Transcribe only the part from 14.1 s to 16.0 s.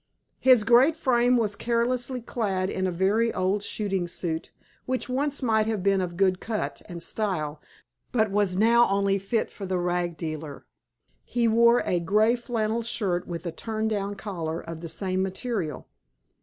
collar of the same material.